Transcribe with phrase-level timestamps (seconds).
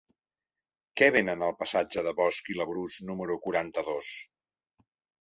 [1.01, 4.15] Què venen al passatge de Bosch i Labrús número quaranta-dos?